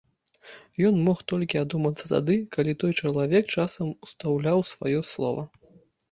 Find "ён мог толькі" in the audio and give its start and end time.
0.89-1.57